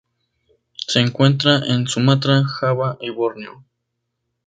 Se 0.87 0.99
encuentra 0.99 1.59
en 1.63 1.87
Sumatra, 1.87 2.43
Java 2.43 2.97
y 3.01 3.11
Borneo. 3.11 3.63